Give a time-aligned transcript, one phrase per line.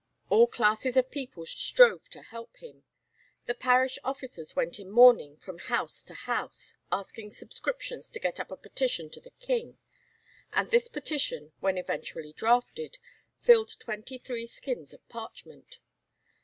[0.31, 2.81] All classes of people strove to help him;
[3.45, 8.49] the parish officers went in mourning from house to house, asking subscriptions to get up
[8.49, 9.77] a petition to the King,
[10.53, 12.97] and this petition, when eventually drafted,
[13.41, 15.77] filled twenty three skins of parchment.